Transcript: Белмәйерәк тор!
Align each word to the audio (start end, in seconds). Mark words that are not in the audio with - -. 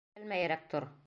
Белмәйерәк 0.19 0.65
тор! 0.73 0.89